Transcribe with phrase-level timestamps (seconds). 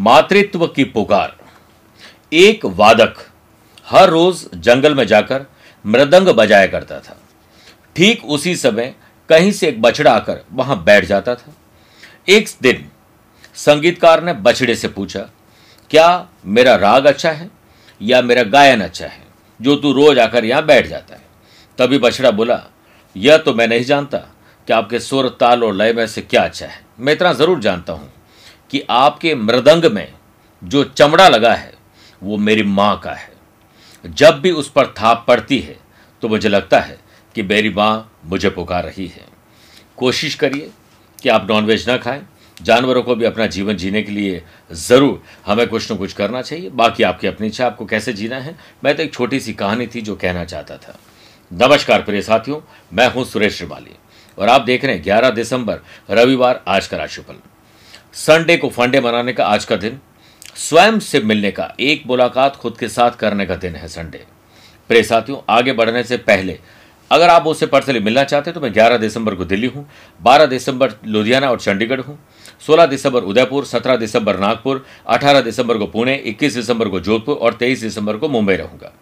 [0.00, 1.36] मातृत्व की पुकार।
[2.32, 3.14] एक वादक
[3.86, 5.46] हर रोज जंगल में जाकर
[5.84, 7.16] मृदंग बजाया करता था।
[7.96, 8.94] ठीक उसी समय
[9.28, 11.52] कहीं से एक बछड़ा आकर वहाँ बैठ जाता था।
[12.28, 12.84] एक दिन
[13.56, 15.20] संगीतकार ने बछड़े से पूछा,
[15.90, 17.50] क्या मेरा राग अच्छा है
[18.00, 19.22] या मेरा गायन अच्छा है?
[19.60, 21.22] जो तू रोज आकर यहाँ बैठ जाता है।
[21.78, 22.60] तभी बछड़ा बोला,
[23.16, 24.18] यह तो मैं नहीं जानता
[24.68, 27.92] कि आपके सुर ताल और लय में से क्या अच्छा है। मैं इतना ज़रूर जानता
[27.92, 28.12] हूँ।
[28.70, 30.12] कि आपके मृदंग में
[30.62, 31.72] जो चमड़ा लगा है,
[32.22, 33.32] वो मेरी माँ का है।
[34.04, 35.76] जब भी उस पर थाप पड़ती है
[36.22, 36.98] तो मुझे लगता है
[37.34, 39.24] कि मेरी माँ मुझे पुकार रही है।
[39.96, 40.70] कोशिश करिए
[41.18, 45.66] कि आप नॉनवेज ना खाएँ। जानवरों को भी अपना जीवन जीने के लिए ज़रूर हमें
[45.68, 48.56] कुछ न कुछ करना चाहिए। बाकी आपकी अपनी इच्छा, आपको कैसे जीना है?
[48.84, 50.98] मैं तो एक छोटी सी कहानी थी जो कहना चाहता था।
[51.50, 52.60] नमस्कार प्रिय साथियों,
[52.92, 53.96] मैं हूँ सुरेश श्रिवाली
[54.38, 57.49] और आप देख रहे हैं 11 दिसंबर, रविवार, आज का राशिफल।
[58.14, 59.98] संडे को फंडे मनाने का आज का दिन
[60.56, 64.24] स्वयं से मिलने का एक मुलाकात खुद के साथ करने का दिन है संडे
[64.90, 66.58] प्रिय साथियों आगे बढ़ने से पहले
[67.10, 69.86] अगर आप मुझसे पर्सनली मिलना चाहते हैं तो मैं 11 दिसंबर को दिल्ली हूँ
[70.20, 72.18] 12 दिसंबर लुधियाना और चंडीगढ़ हूँ
[72.68, 77.58] 16 दिसंबर उदयपुर 17 दिसंबर नागपुर 18 दिसंबर को पुणे 21 दिसंबर को जोधपुर और
[77.62, 78.92] 23 दिसंबर को मुंबई रहूँगा।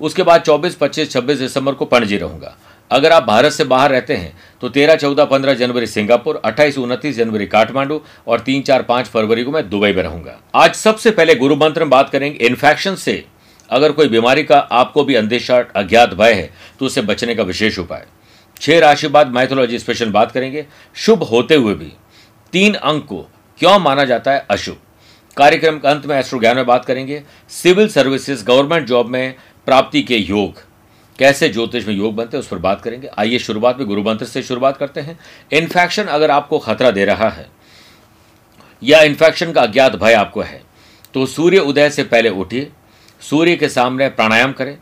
[0.00, 2.56] उसके बाद 24, 25, 26 दिसंबर को पणजी रहूँगा।
[2.92, 7.16] अगर आप भारत से बाहर रहते हैं तो 13, 14, 15 जनवरी सिंगापुर 28, 29
[7.16, 11.34] जनवरी काठमांडू और 3, 4, 5 फरवरी को मैं दुबई में रहूँगा। आज सबसे पहले
[11.34, 13.24] गुरु मंत्र में बात करेंगे इन्फेक्शन से
[13.70, 17.78] अगर कोई बीमारी का आपको भी अंदेशा अज्ञात भय है तो उससे बचने का विशेष
[17.78, 18.06] उपाय।
[18.60, 20.64] छह राशि बाद माइथोलॉजी स्पेशल बात करेंगे।
[20.96, 21.92] शुभ होते हुए भी
[22.52, 23.26] तीन अंक को
[23.60, 24.76] क्यों माना जाता है अशुभ?
[25.36, 29.34] कार्यक्रम के अंत में एस्ट्रो ज्ञान में बात करेंगे। सिविल सर्विसेज़ गवर्नमेंट जॉब में
[29.66, 30.62] प्राप्ति के योग।
[31.18, 34.26] कैसे ज्योतिष में योग बनते हैं, उस पर बात करेंगे। आइए शुरुआत में गुरु मंत्र
[34.26, 35.18] से शुरुआत करते हैं।
[35.52, 37.46] इन्फेक्शन अगर आपको खतरा दे रहा है,
[38.82, 40.62] या इन्फेक्शन का अज्ञात भय आपको है
[41.14, 42.70] तो सूर्य उदय से पहले उठिए,
[43.22, 44.76] सूर्य के सामने प्राणायाम करें,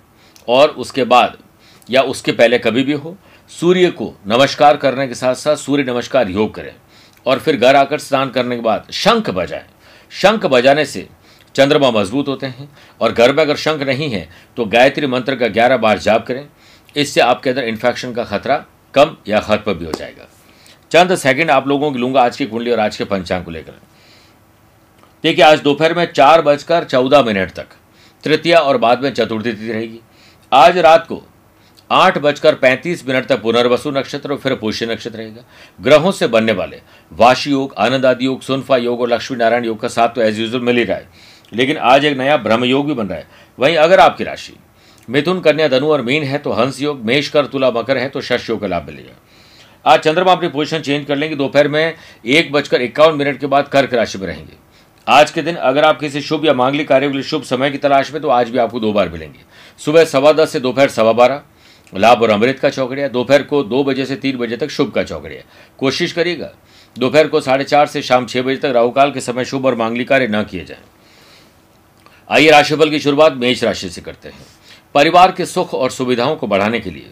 [0.48, 1.36] और उसके बाद,
[1.88, 3.16] या उसके पहले कभी भी हो,
[3.50, 6.74] सूर्य को नमस्कार करने के साथ साथ सूर्य नमस्कार योग करें,
[7.26, 9.64] और फिर घर आकर स्नान करने के बाद शंख बजाएँ।
[10.12, 11.08] शंख बजाने से
[11.54, 12.68] चंद्रमा मज़बूत होते हैं
[13.00, 16.46] और घर में अगर शंख नहीं है तो गायत्री मंत्र का ग्यारह बार जाप करें।
[16.96, 20.28] इससे आपके अंदर इन्फेक्शन का खतरा कम या खत्म भी हो जाएगा।
[20.90, 23.72] चंद सेकंड आप लोगों की लूँगा आज की कुंडली और आज के पंचांग को लेकर।
[25.24, 27.66] देखिए, आज दोपहर में चार बजकर चौदह मिनट तक।
[28.24, 30.00] तृतीया और बाद में चतुर्थी तिथि रहेगी।
[30.52, 31.22] आज रात को
[31.90, 35.42] आठ बजकर पैंतीस मिनट तक पुनर्वसु नक्षत्र और फिर पुष्य नक्षत्र रहेगा।
[35.78, 36.80] ग्रहों से बनने वाले
[37.12, 40.38] वाशी योग, आनंद आदि योग, सुनफा योग और लक्ष्मी नारायण योग का साथ तो एज
[40.40, 41.08] यूजल मिल ही रहा है।
[41.52, 43.26] लेकिन आज एक नया ब्रह्म योग भी बन रहा है।
[43.58, 44.52] वहीं अगर आपकी राशि,
[45.08, 48.20] मिथुन, कन्या, धनु और मीन है तो हंस योग, मेष कर, तुला, मकर है तो
[48.20, 49.18] शश योग का लाभ मिलेगा।
[49.84, 51.94] आज चंद्रमा अपनी पोजिशन चेंज कर लेंगे। दोपहर में
[52.26, 54.58] एक बजकर इक्यावन मिनट के बाद कर्क राशि में रहेंगे।
[55.06, 57.78] आज के दिन अगर आप किसी शुभ या मांगलिक कार्य के लिए शुभ समय की
[57.78, 59.38] तलाश में तो आज भी आपको दो बार मिलेंगे।
[59.80, 61.42] सुबह सवा दस से दोपहर सवा बारह।
[61.92, 65.02] लाभ और अमृत का चौकड़िया। दोपहर को दो बजे से तीन बजे तक शुभ का
[65.02, 65.42] चौकड़िया।
[65.78, 66.50] कोशिश करिएगा,
[66.96, 70.08] दोपहर को साढ़े चार से शाम छह बजे तक राहुकाल के समय शुभ और मांगलिक
[70.08, 70.78] कार्य न किए जाए।
[72.30, 74.44] आइए राशिफल की शुरुआत मेष राशि से करते हैं।
[74.94, 77.08] परिवार के सुख और सुविधाओं को बढ़ाने के लिए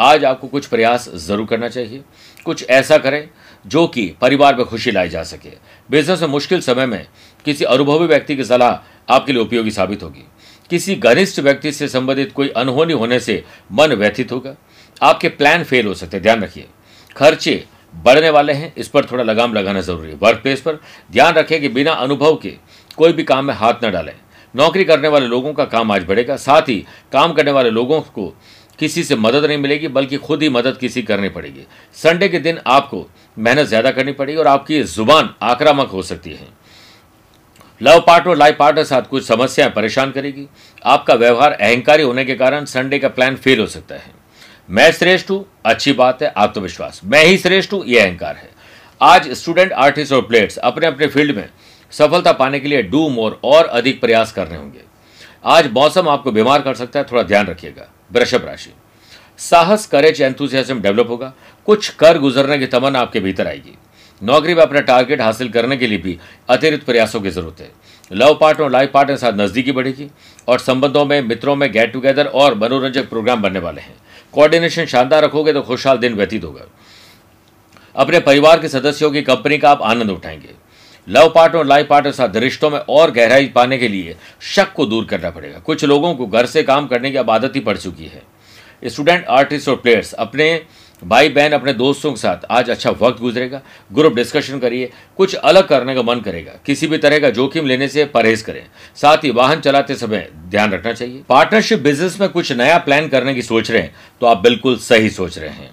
[0.00, 2.02] आज आपको कुछ प्रयास ज़रूर करना चाहिए।
[2.44, 3.28] कुछ ऐसा करें
[3.66, 5.50] जो कि परिवार में खुशी लाई जा सके।
[5.90, 7.06] बिज़नेस में मुश्किल समय में
[7.46, 10.24] किसी अनुभवी व्यक्ति की सलाह आपके लिए उपयोगी साबित होगी।
[10.70, 13.42] किसी घनिष्ठ व्यक्ति से संबंधित कोई अनहोनी होने से
[13.72, 14.54] मन व्यथित होगा।
[15.00, 16.66] आपके प्लान फेल हो सकते हैं। ध्यान रखिए,
[17.16, 17.64] खर्चे
[17.94, 20.80] बढ़ने वाले हैं। इस पर थोड़ा लगाम लगाना ज़रूरी है। वर्क प्लेस पर
[21.12, 22.56] ध्यान रखें कि बिना अनुभव के
[22.98, 24.14] कोई भी काम में हाथ न डालें।
[24.54, 28.26] नौकरी करने वाले लोगों का काम आज बढ़ेगा। साथ ही काम करने वाले लोगों को
[28.78, 31.66] किसी से मदद नहीं मिलेगी, बल्कि खुद ही मदद किसी करनी पड़ेगी।
[31.96, 33.06] संडे के दिन आपको
[33.36, 36.48] मेहनत ज़्यादा करनी पड़ेगी और आपकी ज़ुबान आक्रामक हो सकती है।
[37.80, 40.46] लव पार्टनर लाइफ पार्टनर साथ कुछ समस्याएँ परेशान करेगी।
[40.84, 44.12] आपका व्यवहार अहंकारी होने के कारण संडे का प्लान फेल हो सकता है।
[44.68, 48.48] मैं श्रेष्ठ हूँ, अच्छी बात है, आत्मविश्वास। मैं ही श्रेष्ठ हूँ यह अहंकार है।
[49.00, 51.48] आज स्टूडेंट, आर्टिस्ट और प्लेयर्स अपने अपने फ़ील्ड में
[51.90, 54.80] सफलता पाने के लिए डू मोर और अधिक प्रयास करने होंगे।
[55.44, 58.70] आज मौसम आपको बीमार कर सकता है, थोड़ा ध्यान रखिएगा। वृषभ राशि।
[59.38, 61.32] साहस करेज एंथुजियाज्म डेवलप होगा।
[61.66, 63.78] कुछ कर गुजरने की तमन्ना आपके भीतर आएगी।
[64.22, 67.70] नौकरी में अपना टारगेट हासिल करने के लिए भी अतिरिक्त प्रयासों की ज़रूरत है।
[68.12, 70.10] लव पार्टनर और लाइफ पार्टनर के साथ नजदीकी बढ़ेगी
[70.48, 73.94] और संबंधों में, मित्रों में गेट टुगेदर और मनोरंजक प्रोग्राम बनने वाले हैं।
[74.32, 76.64] कोऑर्डिनेशन शानदार रखोगे तो खुशहाल दिन व्यतीत होगा।
[77.96, 80.54] अपने परिवार के सदस्यों की कंपनी का आप आनंद उठाएँगे।
[81.10, 84.16] लव पार्टनर और लाइफ पार्टनर साथ रिश्तों में और गहराई पाने के लिए
[84.46, 87.56] शक को दूर करना पड़ेगा। कुछ लोगों को घर से काम करने की अब आदत
[87.56, 88.22] ही पड़ चुकी है।
[88.84, 90.62] स्टूडेंट, आर्टिस्ट और प्लेयर्स, अपने
[91.02, 93.60] भाई, बहन, अपने दोस्तों के साथ आज अच्छा वक्त गुजरेगा।
[93.92, 97.88] ग्रुप डिस्कशन करिए। कुछ अलग करने का मन करेगा। किसी भी तरह का जोखिम लेने
[97.88, 98.62] से परहेज करें।
[98.96, 103.34] साथ ही वाहन चलाते समय ध्यान रखना चाहिए। पार्टनरशिप बिज़नेस में कुछ नया प्लान करने
[103.34, 105.70] की सोच रहे हैं तो आप बिल्कुल सही सोच रहे हैं।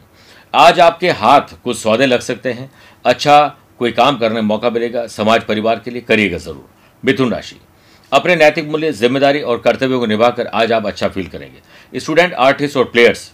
[0.54, 2.72] आज आपके हाथ कुछ सौदे लग सकते हैं।
[3.06, 6.68] अच्छा कोई काम करने में मौका मिलेगा, समाज परिवार के लिए करिएगा ज़रूर।
[7.04, 7.56] मिथुन राशि।
[8.12, 12.78] अपने नैतिक मूल्य, ज़िम्मेदारी और कर्तव्यों को निभाकर आज आप अच्छा फील करेंगे। स्टूडेंट आर्टिस्ट
[12.78, 13.32] और प्लेयर्स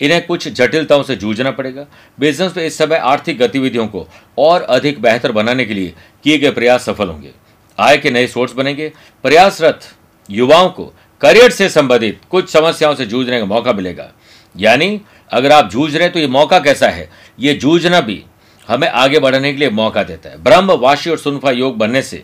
[0.00, 1.86] इन्हें कुछ जटिलताओं से जूझना पड़ेगा।
[2.18, 4.06] बिज़नेस में इस समय आर्थिक गतिविधियों को
[4.38, 5.92] और अधिक बेहतर बनाने के लिए
[6.24, 7.30] किए गए प्रयास सफल होंगे।
[7.78, 8.92] आय के नए सोर्स बनेंगे।
[9.24, 9.80] प्रयासरत
[10.28, 14.10] युवाओं को करियर से संबंधित कुछ समस्याओं से जूझने का मौका मिलेगा।
[14.54, 15.00] यानी,
[15.30, 17.08] अगर आप जूझ रहे हैं तो ये मौका कैसा है?
[17.38, 18.22] ये जूझना भी
[18.68, 22.22] हमें आगे बढ़ने के लिए मौका देता है। ब्रह्म वाशी और सुनफा योग बनने से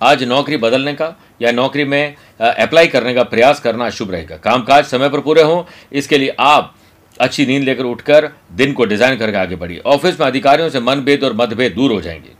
[0.00, 4.84] आज नौकरी बदलने का या नौकरी में अप्लाई करने का प्रयास करना अशुभ रहेगा। कामकाज
[4.86, 5.62] समय पर पूरे हों,
[5.92, 6.74] इसके लिए आप
[7.20, 11.24] अच्छी नींद लेकर उठकर दिन को डिज़ाइन करके आगे बढ़िए। ऑफ़िस में अधिकारियों से मनभेद
[11.24, 12.36] और मतभेद दूर हो जाएँगे।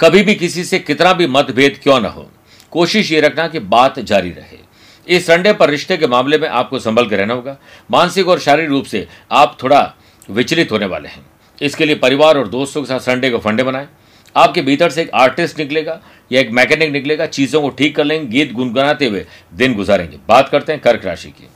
[0.00, 2.28] कभी भी किसी से कितना भी मतभेद क्यों ना हो,
[2.72, 4.58] कोशिश ये रखना कि बात जारी रहे।
[5.06, 7.56] इस संडे पर रिश्ते के मामले में आपको संभल कर रहना होगा।
[7.90, 9.82] मानसिक और शारीरिक रूप से आप थोड़ा
[10.28, 11.24] विचलित होने वाले हैं।
[11.60, 13.88] इसके लिए परिवार और दोस्तों के साथ संडे को फंडे बनाएँ
[14.36, 18.26] आपके भीतर से एक आर्टिस्ट निकलेगा या एक मैकेनिक निकलेगा, चीज़ों को ठीक कर लेंगे,
[18.28, 19.24] गीत गुनगुनाते हुए
[19.54, 21.48] दिन गुजारेंगे। बात करते हैं कर्क राशि की।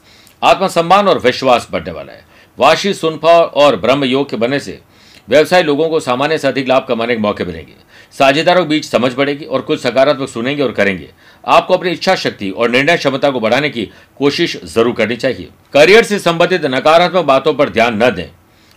[0.42, 2.24] आत्मसम्मान और विश्वास बढ़ने वाला है।
[2.58, 4.80] वाशी, सुनफा और ब्रह्म योग के बनने से
[5.28, 7.72] व्यवसाय लोगों को सामान्य से अधिक लाभ कमाने के मौके मिलेंगे।
[8.14, 11.08] साझेदारों के बीच समझ बढ़ेगी और कुछ सकारात्मक सुनेंगे और करेंगे।
[11.44, 16.04] आपको अपनी इच्छा शक्ति और निर्णय क्षमता को बढ़ाने की कोशिश ज़रूर करनी चाहिए। करियर
[16.04, 18.28] से संबंधित नकारात्मक बातों पर ध्यान न दें।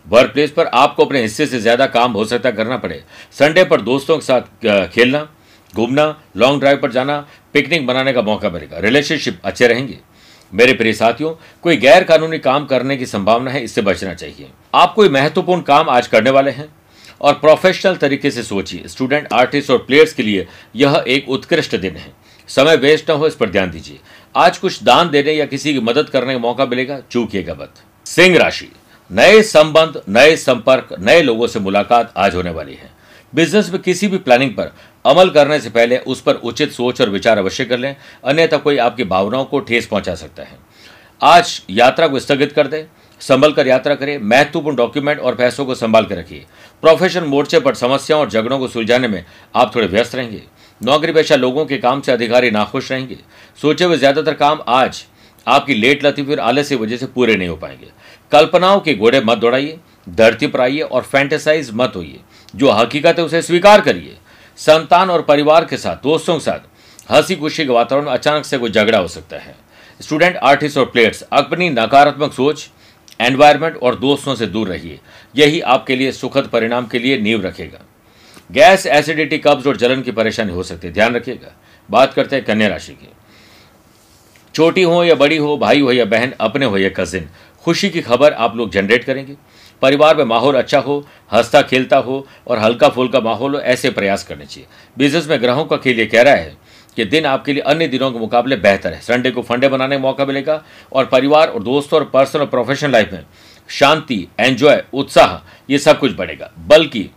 [0.08, 3.82] वर्क प्लेस पर आपको अपने हिस्से से ज़्यादा काम हो सकता करना पड़े। संडे पर
[3.82, 5.28] दोस्तों के साथ खेलना,
[5.74, 6.06] घूमना
[6.38, 7.20] लॉन्ग ड्राइव पर जाना
[7.54, 9.98] पिकनिक बनाने का मौका मिलेगा। रिलेशनशिप अच्छे रहेंगे।
[10.54, 11.34] मेरे प्रिय साथियों,
[11.64, 15.90] कोई गैर कानूनी काम करने की संभावना है, इससे बचना चाहिए। आप कोई महत्वपूर्ण काम
[15.90, 16.70] आज करने वाले हैं?
[17.22, 21.96] और प्रोफेशनल तरीके से सोचिए। स्टूडेंट आर्टिस्ट और प्लेयर्स के लिए यह एक उत्कृष्ट दिन
[21.96, 22.12] है।
[22.50, 24.00] समय वेस्ट न हो, इस पर ध्यान दीजिए।
[24.36, 28.38] आज कुछ दान देने या किसी की मदद करने का मौका मिलेगा, चूकिएगा मत। सिंह
[28.38, 28.72] राशि।
[29.10, 32.90] नए संबंध, नए संपर्क, नए लोगों से मुलाकात आज होने वाली है।
[33.34, 34.72] बिज़नेस में किसी भी प्लानिंग पर
[35.06, 37.96] अमल करने से पहले उस पर उचित सोच और विचार अवश्य कर लें,
[38.26, 40.58] अन्यथा कोई आपकी भावनाओं को ठेस पहुँचा सकता है।
[41.22, 42.84] आज यात्रा को स्थगित कर दें,
[43.22, 46.46] संभल कर यात्रा करें, महत्वपूर्ण डॉक्यूमेंट और पैसों को संभाल कर रखिए।
[46.84, 49.24] प्रोफेशन मोर्चे पर समस्याओं और झगड़ों को सुलझाने में
[49.56, 50.42] आप थोड़े व्यस्त रहेंगे।
[50.82, 53.18] नौकरी पेशा लोगों के काम से अधिकारी नाखुश रहेंगे।
[53.60, 55.04] सोचे हुए ज़्यादातर काम आज
[55.48, 57.88] आपकी लेट लतीफी और आलस की वजह से पूरे नहीं हो पाएँगे।
[58.32, 59.80] कल्पनाओं के घोड़े मत दौड़ाइए,
[60.10, 62.20] धरती पर आइए और फैंटेसाइज मत होइए।
[62.56, 64.18] जो हकीकत है उसे स्वीकार करिए,
[64.58, 66.60] संतान और परिवार के साथ, दोस्तों के साथ
[67.12, 69.56] हँसी खुशी के वातावरण अचानक से कोई झगड़ा हो सकता है।
[70.02, 72.70] स्टूडेंट आर्टिस्ट और प्लेयर्स अपनी नकारात्मक सोच
[73.22, 75.00] एनवायरमेंट और दोस्तों से दूर रहिए।
[75.36, 77.80] यही आपके लिए सुखद परिणाम के लिए नींव रखेगा।
[78.52, 81.56] गैस एसिडिटी कब्ज और जलन की परेशानी हो सकती है। ध्यान रखिएगा।
[81.92, 83.10] बात करते हैं कन्या राशि की।
[84.56, 87.30] छोटी हो या बड़ी हो, भाई हो या बहन, अपने हो या कजिन
[87.68, 89.36] खुशी की खबर आप लोग जनरेट करेंगे।
[89.82, 91.00] परिवार में माहौल अच्छा हो,
[91.32, 94.68] हंसता खेलता हो और हल्का फुल्का माहौल हो, ऐसे प्रयास करने चाहिए।
[94.98, 96.56] बिज़नेस में ग्रहों का खेल ये कह रहा है
[96.98, 100.02] कि दिन आपके लिए अन्य दिनों के मुकाबले बेहतर है। संडे को फंडे बनाने का
[100.02, 103.26] मौका मिलेगा और परिवार और दोस्तों और पर्सनल और प्रोफेशनल लाइफ में
[103.70, 105.38] शांति एंजॉय उत्साह,
[105.70, 107.10] ये सब कुछ बढ़ेगा। बल्कि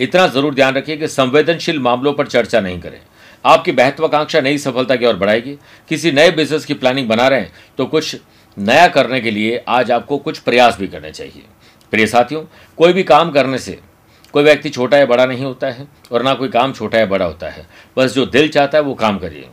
[0.00, 3.00] इतना ज़रूर ध्यान रखिए कि संवेदनशील मामलों पर चर्चा नहीं करें।
[3.44, 5.56] आपकी महत्वाकांक्षा नई सफलता की ओर बढ़ाएगी।
[5.88, 8.16] किसी नए बिज़नेस की प्लानिंग बना रहे हैं तो कुछ
[8.58, 11.42] नया करने के लिए आज आपको कुछ प्रयास भी करने चाहिए।
[11.92, 12.42] प्रिय साथियों
[12.78, 13.78] कोई भी काम करने से
[14.34, 17.24] कोई व्यक्ति छोटा या बड़ा नहीं होता है और ना कोई काम छोटा या बड़ा
[17.24, 19.48] होता है। बस जो दिल चाहता है वो काम करिए।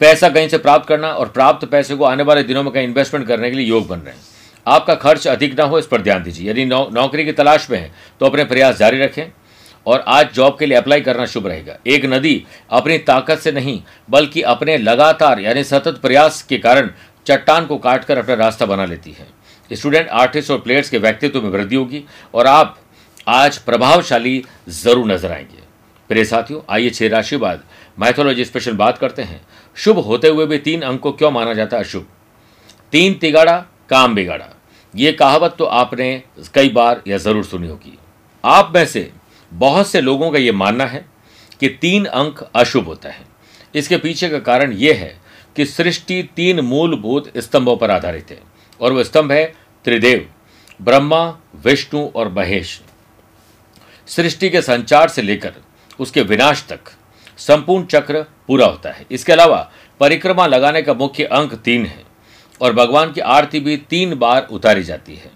[0.00, 3.26] पैसा कहीं से प्राप्त करना और प्राप्त पैसे को आने वाले दिनों में कहीं इन्वेस्टमेंट
[3.28, 4.22] करने के लिए योग बन रहे हैं।
[4.66, 7.78] आपका खर्च अधिक ना हो इस पर ध्यान दीजिए। यदि नौ, नौकरी की तलाश में
[7.78, 9.26] है तो अपने प्रयास जारी रखें
[9.86, 13.80] और आज जॉब के लिए अप्लाई करना शुभ रहेगा। एक नदी अपनी ताकत से नहीं
[14.10, 16.90] बल्कि अपने लगातार यानी सतत प्रयास के कारण
[17.26, 19.26] चट्टान को काटकर अपना रास्ता बना लेती है।
[19.70, 22.04] स्टूडेंट, आर्टिस्ट और प्लेयर्स के व्यक्तित्व में वृद्धि होगी
[22.34, 22.78] और आप
[23.28, 25.62] आज प्रभावशाली ज़रूर नज़र आएँगे।
[26.10, 27.62] प्रिय साथियों, आइए छह राशि बाद
[27.98, 29.40] मैथोलॉजी स्पेशल बात करते हैं।
[29.76, 32.06] शुभ होते हुए भी तीन अंक को क्यों माना जाता है अशुभ?
[32.92, 33.56] तीन तिगाड़ा,
[33.90, 34.48] काम बिगाड़ा।
[34.94, 36.22] ये कहावत तो आपने
[36.54, 37.98] कई बार या ज़रूर सुनी होगी।
[38.44, 39.10] आप में से
[39.52, 41.04] बहुत से लोगों का यह मानना है
[41.60, 43.24] कि तीन अंक अशुभ होता है।
[43.74, 45.16] इसके पीछे का कारण यह है
[45.56, 48.40] कि सृष्टि तीन मूलभूत स्तंभों पर आधारित है,
[48.80, 49.44] और वह स्तंभ है
[49.84, 50.28] त्रिदेव,
[50.80, 51.22] ब्रह्मा,
[51.64, 52.80] विष्णु और महेश।
[54.08, 55.54] सृष्टि के संचार से लेकर
[55.98, 56.90] उसके विनाश तक
[57.38, 59.70] संपूर्ण चक्र पूरा होता है। इसके अलावा
[60.00, 62.02] परिक्रमा लगाने का मुख्य अंक तीन है,
[62.60, 65.30] और भगवान की आरती भी तीन बार उतारी जाती है।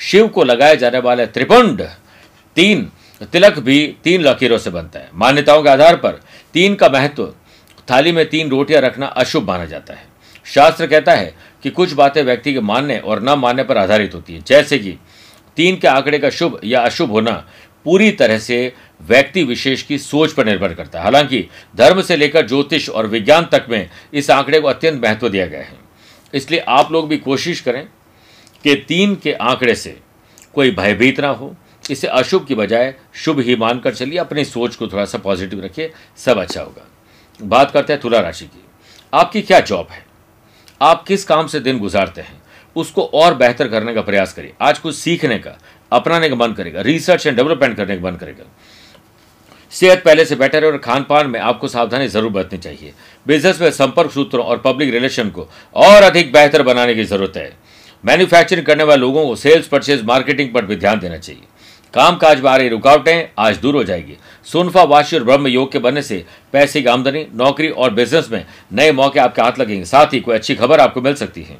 [0.00, 1.82] शिव को लगाए जाने वाले त्रिपुंड
[2.56, 2.90] तीन,
[3.22, 6.20] तिलक भी तीन लकीरों से बनता है। मान्यताओं के आधार पर
[6.54, 7.24] तीन का महत्व
[7.90, 10.06] थाली में तीन रोटियाँ रखना अशुभ माना जाता है।
[10.44, 14.34] शास्त्र कहता है कि कुछ बातें व्यक्ति के मानने और न मानने पर आधारित होती
[14.34, 14.98] है। जैसे कि
[15.56, 17.48] तीन के आंकड़े का शुभ या अशुभ होना
[17.84, 22.46] पूरी तरह से व्यक्ति विशेष की सोच पर निर्भर करता है। हालाँकि धर्म से लेकर
[22.46, 25.78] ज्योतिष और विज्ञान तक में इस आंकड़े को अत्यंत महत्व दिया गया है।
[26.34, 27.88] इसलिए आप लोग भी कोशिश करें
[28.64, 29.98] कि तीन के आंकड़े से
[30.54, 31.56] कोई भयभीत ना हो।
[31.90, 35.92] इसे अशुभ की बजाय शुभ ही मानकर चलिए, अपनी सोच को थोड़ा सा पॉजिटिव रखिए,
[36.16, 36.87] सब अच्छा होगा।
[37.40, 38.64] बात करते हैं तुला राशि की।
[39.12, 40.04] आपकी क्या जॉब है?
[40.80, 42.40] आप किस काम से दिन गुजारते हैं?
[42.76, 45.58] उसको और बेहतर करने का प्रयास करिए। आज कुछ सीखने का,
[45.92, 48.44] अपनाने का मन करेगा। रिसर्च एंड डेवलपमेंट करने का मन करेगा।
[49.72, 52.92] सेहत पहले से बेटर है और खान पान में आपको सावधानी ज़रूर बरतनी चाहिए।
[53.26, 57.52] बिज़नेस में संपर्क सूत्रों और पब्लिक रिलेशन को और अधिक बेहतर बनाने की ज़रूरत है।
[58.04, 61.42] मैन्युफैक्चरिंग करने वाले लोगों को सेल्स परचेज मार्केटिंग पर भी ध्यान देना चाहिए।
[61.94, 64.16] काम काज में आ रही रुकावटें आज दूर हो जाएगी।
[64.46, 68.44] सुनफा वाशी और ब्रह्म योग के बनने से पैसे की आमदनी, नौकरी और बिज़नेस में
[68.72, 71.58] नए मौके आपके हाथ लगेंगे। साथ ही कोई अच्छी खबर आपको मिल सकती है।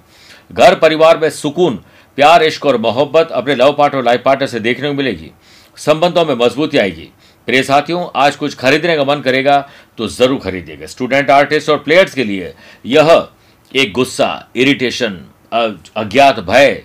[0.51, 1.77] घर परिवार में सुकून,
[2.19, 5.31] प्यार, इश्क और मोहब्बत अपने लव पार्टनर और लाइफ पार्टनर से देखने को मिलेगी।
[5.77, 7.09] संबंधों में मजबूती आएगी।
[7.49, 9.59] प्रिय साथियों, आज कुछ खरीदने का मन करेगा
[9.99, 12.53] तो ज़रूर खरीदिएगा। स्टूडेंट आर्टिस्ट और प्लेयर्स के लिए
[12.87, 13.29] यह
[13.73, 15.19] एक गुस्सा इरिटेशन
[15.53, 16.83] अज्ञात भय,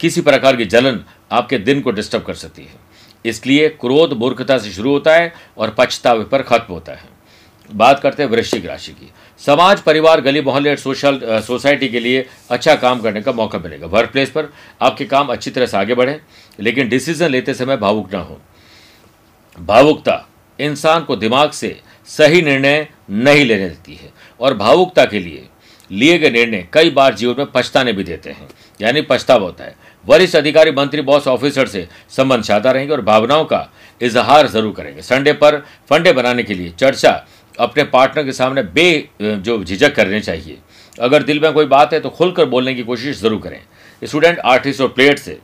[0.00, 1.00] किसी प्रकार की जलन
[1.30, 2.82] आपके दिन को डिस्टर्ब कर सकती है।
[3.24, 7.12] इसलिए क्रोध मूर्खता से शुरू होता है और पछतावे पर खत्म होता है।
[7.70, 12.26] बात करते हैं वृश्चिक राशि की। समाज, परिवार, गली, मोहल्ले और सोशल सोसाइटी के लिए
[12.50, 14.52] अच्छा काम करने का मौका मिलेगा। वर्क प्लेस पर
[14.82, 16.20] आपके काम अच्छी तरह से आगे बढ़े,
[16.60, 18.40] लेकिन डिसीज़न लेते समय भावुक ना हो।
[19.58, 20.26] भावुकता
[20.58, 25.48] इंसान को दिमाग से सही निर्णय नहीं लेने देती है और भावुकता के लिए
[25.90, 28.48] लिए गए निर्णय कई बार जीवन में पछताने भी देते हैं।
[28.80, 33.44] यानी पछतावा होता है। वरिष्ठ अधिकारी, मंत्री बॉस ऑफिसर से संबंध चाहता रहेंगे और भावनाओं
[33.44, 33.68] का
[34.00, 35.58] इजहार ज़रूर करेंगे। संडे पर
[35.90, 37.10] फंडे बनाने के लिए चर्चा
[37.54, 40.58] अपने पार्टनर के सामने बे जो झिझक करनी चाहिए।
[40.98, 43.60] अगर दिल में कोई बात है तो खुलकर बोलने की कोशिश ज़रूर करें।
[44.02, 45.38] स्टूडेंट आर्टिस्ट और प्लेयर से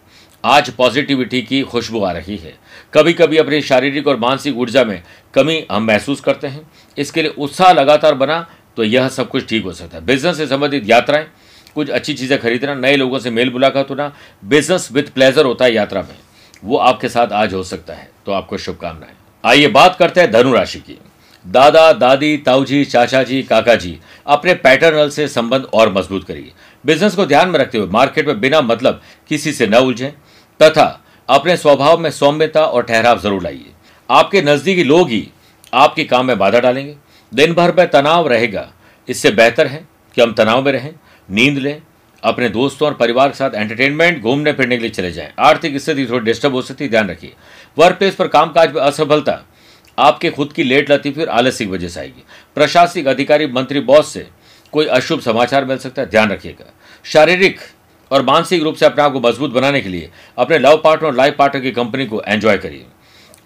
[0.44, 2.52] आज पॉजिटिविटी की खुशबू आ रही है।
[2.94, 5.02] कभी कभी अपनी शारीरिक और मानसिक ऊर्जा में
[5.34, 8.46] कमी हम महसूस करते हैं। इसके लिए उत्साह लगातार बना
[8.76, 11.26] तो यह सब कुछ ठीक हो सकता है। बिज़नेस से संबंधित यात्राएँ
[11.76, 14.12] कुछ अच्छी चीज़ें खरीदना, नए लोगों से मेल मुलाकात होना
[14.42, 16.16] बिज़नेस विथ प्लेजर होता है यात्रा में।
[16.62, 20.52] वो आपके साथ आज हो सकता है तो आपको शुभकामनाएँ। आइए बात करते हैं धनु
[20.52, 20.98] राशि की।
[21.44, 26.52] दादा, दादी, ताऊजी चाचा जी काका जी अपने पैटर्नल से संबंध और मज़बूत करिए।
[26.84, 29.00] बिज़नेस को ध्यान में रखते हुए मार्केट में बिना मतलब
[29.30, 30.10] किसी से न उलझें,
[30.60, 33.70] तथा अपने स्वभाव में सौम्यता और ठहराव ज़रूर लाइए।
[34.08, 35.28] आपके नजदीकी लोग ही
[35.72, 36.96] आपके काम में बाधा डालेंगे।
[37.32, 38.68] दिन भर में तनाव रहेगा,
[39.08, 39.84] इससे बेहतर है
[40.16, 40.92] कि हम तनाव में रहें
[41.30, 41.80] नींद लें,
[42.22, 46.06] अपने दोस्तों और परिवार के साथ एंटरटेनमेंट घूमने, फिरने के लिए चले जाएँ। आर्थिक स्थिति
[46.06, 47.32] थोड़ी डिस्टर्ब हो सकती है, ध्यान रखिए।
[47.76, 49.40] वर्क प्लेस पर कामकाज में असफलता,
[49.98, 52.24] आपके खुद की लेट लतीफी और आलस्य की वजह से आएगी।
[52.56, 54.26] प्रशासनिक अधिकारी, मंत्री बॉस से
[54.72, 56.72] कोई अशुभ समाचार मिल सकता है, ध्यान रखिएगा।
[57.04, 57.58] शारीरिक
[58.10, 61.14] और मानसिक रूप से अपने आप को मज़बूत बनाने के लिए अपने लव पार्टनर और
[61.14, 62.84] लाइफ पार्टनर की कंपनी को एंजॉय करिए।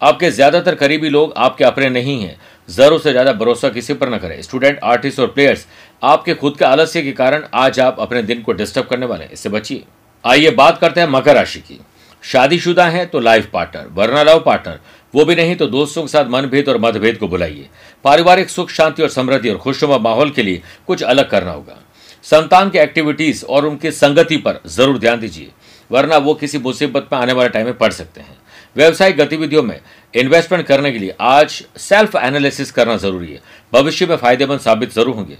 [0.01, 2.37] आपके ज़्यादातर करीबी लोग आपके अपने नहीं हैं।
[2.69, 5.65] ज़रूर से ज़्यादा भरोसा किसी पर न करें। स्टूडेंट आर्टिस्ट और प्लेयर्स
[6.01, 9.31] आपके खुद के आलस्य के कारण आज आप अपने दिन को डिस्टर्ब करने वाले हैं।
[9.31, 9.83] इससे बचिए।
[10.23, 11.79] आइए बात करते हैं मकर राशि की।
[12.23, 14.79] शादीशुदा है तो लाइफ पार्टनर वरना लव पार्टनर
[15.13, 17.67] वो भी नहीं तो दोस्तों के साथ मनभेद और मतभेद को बुलाइए
[18.05, 21.77] पारिवारिक सुख, शांति और समृद्धि और खुशनुमा माहौल के लिए कुछ अलग करना होगा।
[22.25, 25.51] संतान के एक्टिविटीज़ और उनकी संगति पर ज़रूर ध्यान दीजिए।
[25.91, 28.37] वरना वो किसी मुसीबत में आने वाले टाइम में पड़ सकते हैं।
[28.75, 29.79] व्यवसायिक गतिविधियों में
[30.13, 33.41] इन्वेस्टमेंट करने के लिए आज सेल्फ एनालिसिस करना ज़रूरी है।
[33.73, 35.37] भविष्य में फ़ायदेमंद साबित ज़रूर होंगे।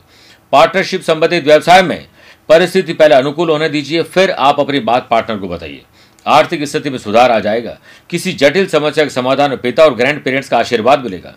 [0.52, 2.08] पार्टनरशिप संबंधित व्यवसाय में
[2.50, 5.84] परिस्थिति पहले अनुकूल होने दीजिए, फिर आप अपनी बात पार्टनर को बताइए।
[6.26, 7.78] आर्थिक स्थिति में सुधार आ जाएगा।
[8.10, 11.36] किसी जटिल समस्या के समाधान में पिता और ग्रैंड पेरेंट्स का आशीर्वाद मिलेगा।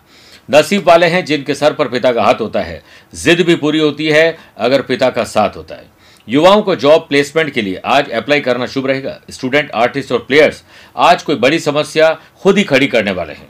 [0.50, 2.82] नसीब वाले हैं जिनके सर पर पिता का हाथ होता है।
[3.14, 5.86] जिद भी पूरी होती है, अगर पिता का साथ होता है।
[6.28, 10.62] युवाओं को जॉब प्लेसमेंट के लिए आज अप्लाई करना शुभ रहेगा। स्टूडेंट, आर्टिस्ट और प्लेयर्स
[10.96, 13.48] आज कोई बड़ी समस्या खुद ही खड़ी करने वाले हैं।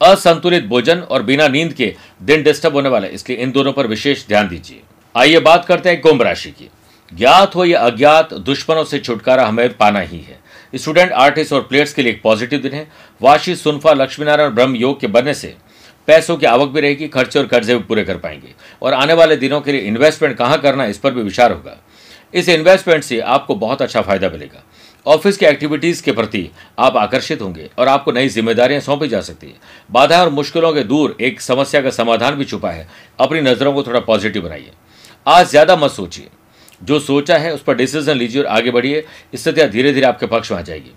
[0.00, 4.26] असंतुलित भोजन और बिना नींद के दिन डिस्टर्ब होने वाले इसलिए इन दोनों पर विशेष
[4.26, 4.80] ध्यान दीजिए।
[5.16, 6.70] आइए बात करते हैं कुंभ राशि की।
[7.14, 10.40] ज्ञात हो या अज्ञात, दुश्मनों से छुटकारा हमें पाना ही है।
[10.74, 12.90] स्टूडेंट, आर्टिस्ट और प्लेयर्स के लिए एक पॉजिटिव दिन है।
[13.22, 15.54] वाशी, सुनफा, लक्ष्मीनारायण ब्रह्म योग के बनने से
[16.06, 19.36] पैसों की आवक भी रहेगी, खर्चे और कर्जे भी पूरे कर पाएँगे। और आने वाले
[19.36, 21.78] दिनों के लिए इन्वेस्टमेंट कहाँ करना इस पर भी विचार होगा।
[22.34, 24.64] इस इन्वेस्टमेंट से आपको बहुत अच्छा फ़ायदा मिलेगा।
[25.06, 29.46] ऑफ़िस की एक्टिविटीज़ के प्रति आप आकर्षित होंगे और आपको नई जिम्मेदारियाँ सौंपी जा सकती
[29.46, 29.54] है।
[29.90, 32.88] बाधा और मुश्किलों के दूर एक समस्या का समाधान भी छुपा है।
[33.20, 34.70] अपनी नज़रों को थोड़ा पॉजिटिव बनाइए।
[35.26, 36.28] आज ज़्यादा मत सोचिए।
[36.82, 40.50] जो सोचा है उस पर डिसीज़न लीजिए और आगे बढ़िए। स्थितियाँ धीरे धीरे आपके पक्ष
[40.52, 40.90] में आ जाएगी।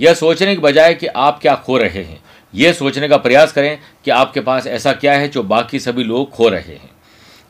[0.00, 2.20] यह सोचने की बजाय कि आप क्या खो रहे हैं,
[2.54, 6.30] यह सोचने का प्रयास करें कि आपके पास ऐसा क्या है जो बाकी सभी लोग
[6.30, 6.90] खो रहे हैं।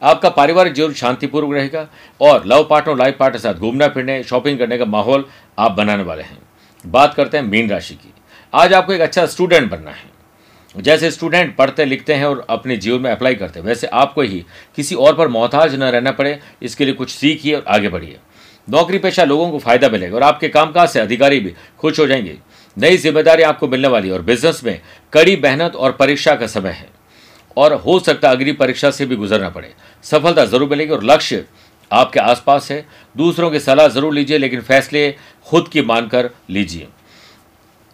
[0.03, 1.87] आपका पारिवारिक जीवन शांतिपूर्वक रहेगा
[2.21, 5.25] और लव पार्टनर लाइफ पार्टनर के साथ घूमना फिरने, शॉपिंग करने का माहौल
[5.59, 6.39] आप बनाने वाले हैं।
[6.85, 8.13] बात करते हैं मीन राशि की।
[8.53, 10.20] आज आपको एक अच्छा स्टूडेंट बनना है।
[10.75, 14.45] जैसे स्टूडेंट पढ़ते, लिखते हैं और अपने जीवन में अप्लाई करते हैं, वैसे आपको ही
[14.77, 18.19] किसी और पर मोहताज न रहना पड़े, इसके लिए कुछ सीखिए और आगे बढ़िए।
[18.69, 22.37] नौकरी पेशा लोगों को फ़ायदा मिलेगा और आपके कामकाज से अधिकारी भी खुश हो जाएँगे।
[22.77, 24.81] नई ज़िम्मेदारी आपको मिलने वाली है और बिज़नेस में
[25.13, 26.89] कड़ी मेहनत और परीक्षा का समय है।
[27.57, 29.73] और हो सकता अगली परीक्षा से भी गुजरना पड़े।
[30.05, 31.45] सफलता ज़रूर मिलेगी और लक्ष्य
[31.91, 32.85] आपके आसपास है।
[33.15, 35.15] दूसरों की सलाह ज़रूर लीजिए, लेकिन फैसले
[35.47, 36.87] खुद की मानकर लीजिए।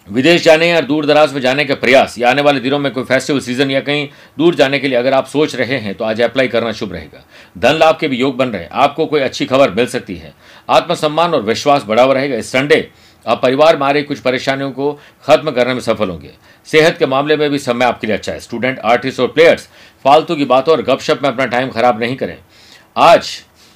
[0.08, 3.04] विदेश जाने या दूर दराज में जाने के प्रयास, या आने वाले दिनों में कोई
[3.04, 4.08] फेस्टिवल सीज़न या कहीं
[4.38, 7.24] दूर जाने के लिए अगर आप सोच रहे हैं तो आज अप्लाई करना शुभ रहेगा।
[7.56, 10.32] धन लाभ के भी योग बन रहे हैं। आपको कोई अच्छी खबर मिल सकती है।
[10.70, 12.88] आत्मसम्मान और विश्वास बढ़ा हुआ रहेगा। इस संडे
[13.26, 14.92] आप परिवार में आ रही कुछ परेशानियों को
[15.24, 16.30] खत्म करने में सफल होंगे।
[16.68, 19.68] सेहत के मामले में भी समय आपके लिए अच्छा है। स्टूडेंट आर्टिस्ट और प्लेयर्स
[20.04, 22.36] फालतू की बातों और गपशप में अपना टाइम खराब नहीं करें।
[22.96, 23.30] आज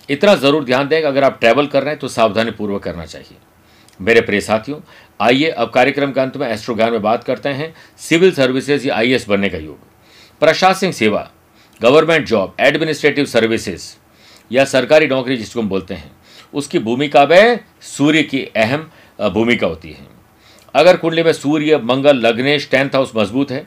[0.09, 3.37] इतना ज़रूर ध्यान दें, अगर आप ट्रैवल कर रहे हैं तो सावधानी पूर्वक करना चाहिए।
[4.01, 4.79] मेरे प्रिय साथियों
[5.21, 9.29] आइए अब कार्यक्रम के अंत में एस्ट्रोगान में बात करते हैं। सिविल सर्विसेज़ या आईएएस
[9.29, 9.79] बनने का योग।
[10.41, 11.31] प्रशासनिक सेवा,
[11.81, 13.85] गवर्नमेंट जॉब, एडमिनिस्ट्रेटिव सर्विसेज़
[14.51, 16.11] या सरकारी नौकरी जिसको हम बोलते हैं,
[16.55, 18.91] उसकी भूमिका में सूर्य की अहम
[19.31, 20.07] भूमिका होती है।
[20.75, 23.67] अगर कुंडली में सूर्य, मंगल, लग्नेश, टेंथ हाउस मज़बूत है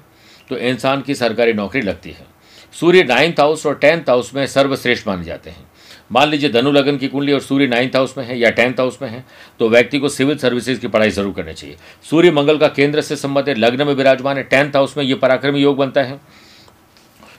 [0.49, 2.25] तो इंसान की सरकारी नौकरी लगती है।
[2.73, 5.65] सूर्य नाइन्थ हाउस और टेंथ हाउस में सर्वश्रेष्ठ माने जाते हैं।
[6.11, 8.97] मान लीजिए धनु लगन की कुंडली और सूर्य नाइन्थ हाउस में है या टेंथ हाउस
[9.01, 9.23] में है
[9.59, 13.15] तो व्यक्ति को सिविल सर्विसेज़ की पढ़ाई ज़रूर करनी चाहिए। सूर्य मंगल का केंद्र से
[13.15, 16.19] संबंधित लग्न में विराजमान है टेंथ हाउस में ये पराक्रमी योग बनता है।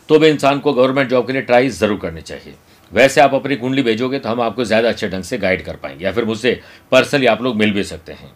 [0.09, 2.55] तो भी इंसान को गवर्नमेंट जॉब के लिए ट्राई ज़रूर करनी चाहिए।
[2.93, 6.05] वैसे आप अपनी कुंडली भेजोगे तो हम आपको ज़्यादा अच्छे ढंग से गाइड कर पाएँगे
[6.05, 6.61] या फिर मुझसे
[6.93, 8.31] पर्सनली आप लोग मिल भी सकते हैं।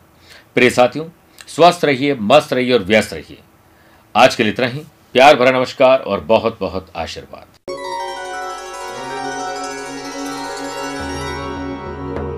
[0.55, 1.05] प्रिय साथियों,
[1.49, 3.39] स्वस्थ रहिए, मस्त रहिए और व्यस्त रहिए।
[4.15, 4.81] आज के लिए इतना ही।
[5.15, 7.78] प्यार भरा नमस्कार और बहुत बहुत आशीर्वाद।